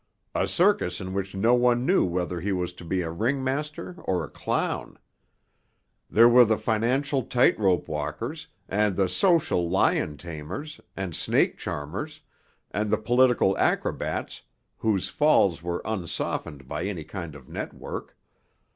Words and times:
"A 0.33 0.47
circus 0.47 0.99
in 0.99 1.13
which 1.13 1.35
no 1.35 1.53
one 1.53 1.85
knew 1.85 2.03
whether 2.03 2.41
he 2.41 2.51
was 2.51 2.73
to 2.73 2.83
be 2.83 3.01
a 3.03 3.11
ringmaster 3.11 3.97
or 4.01 4.23
a 4.23 4.29
clown. 4.31 4.97
There 6.09 6.27
were 6.27 6.43
the 6.43 6.57
financial 6.57 7.21
tight 7.21 7.55
rope 7.59 7.87
walkers, 7.87 8.47
and 8.67 8.95
the 8.95 9.07
social 9.07 9.69
lion 9.69 10.17
tamers, 10.17 10.81
and 10.97 11.15
snake 11.15 11.59
charmers, 11.59 12.21
and 12.71 12.89
the 12.89 12.97
political 12.97 13.55
acrobats 13.59 14.41
whose 14.79 15.07
falls 15.09 15.61
were 15.61 15.83
unsoftened 15.85 16.67
by 16.67 16.85
any 16.85 17.03
kind 17.03 17.35
of 17.35 17.47
network. 17.47 18.17